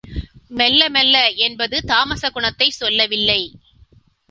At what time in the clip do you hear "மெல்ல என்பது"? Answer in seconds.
0.89-1.77